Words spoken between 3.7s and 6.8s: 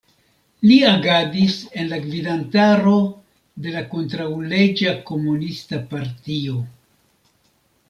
la kontraŭleĝa komunista partio.